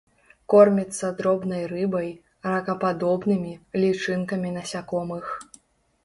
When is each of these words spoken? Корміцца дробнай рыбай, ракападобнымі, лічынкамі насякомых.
Корміцца 0.51 1.09
дробнай 1.17 1.65
рыбай, 1.73 2.07
ракападобнымі, 2.49 3.51
лічынкамі 3.83 4.49
насякомых. 4.57 5.29